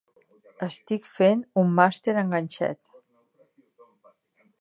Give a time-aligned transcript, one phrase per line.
[0.67, 2.81] Estic fent un màster en ganxet.